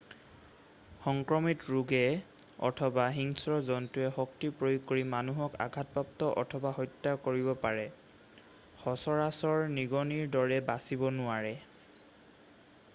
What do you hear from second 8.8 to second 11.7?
সচৰাচৰ নিগনিৰ দৰে বাচিব নোৱাৰে